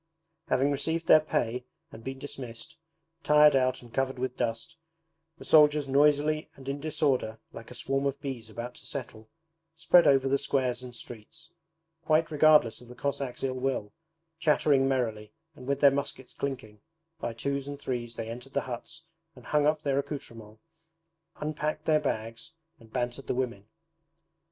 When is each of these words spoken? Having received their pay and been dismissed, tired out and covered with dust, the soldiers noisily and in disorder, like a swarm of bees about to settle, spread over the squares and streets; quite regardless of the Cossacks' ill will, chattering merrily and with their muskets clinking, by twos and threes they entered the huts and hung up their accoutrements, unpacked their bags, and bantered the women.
Having 0.47 0.71
received 0.71 1.05
their 1.05 1.19
pay 1.19 1.63
and 1.91 2.03
been 2.03 2.17
dismissed, 2.17 2.75
tired 3.21 3.55
out 3.55 3.83
and 3.83 3.93
covered 3.93 4.17
with 4.17 4.35
dust, 4.35 4.75
the 5.37 5.45
soldiers 5.45 5.87
noisily 5.87 6.49
and 6.55 6.67
in 6.67 6.79
disorder, 6.79 7.37
like 7.53 7.69
a 7.69 7.75
swarm 7.75 8.07
of 8.07 8.19
bees 8.19 8.49
about 8.49 8.73
to 8.73 8.85
settle, 8.87 9.29
spread 9.75 10.07
over 10.07 10.27
the 10.27 10.39
squares 10.39 10.81
and 10.81 10.95
streets; 10.95 11.51
quite 12.03 12.31
regardless 12.31 12.81
of 12.81 12.87
the 12.87 12.95
Cossacks' 12.95 13.43
ill 13.43 13.53
will, 13.59 13.93
chattering 14.39 14.87
merrily 14.87 15.33
and 15.55 15.67
with 15.67 15.81
their 15.81 15.91
muskets 15.91 16.33
clinking, 16.33 16.81
by 17.19 17.31
twos 17.31 17.67
and 17.67 17.79
threes 17.79 18.15
they 18.15 18.27
entered 18.27 18.53
the 18.53 18.61
huts 18.61 19.03
and 19.35 19.45
hung 19.45 19.67
up 19.67 19.83
their 19.83 19.99
accoutrements, 19.99 20.61
unpacked 21.35 21.85
their 21.85 21.99
bags, 21.99 22.53
and 22.79 22.91
bantered 22.91 23.27
the 23.27 23.35
women. 23.35 23.67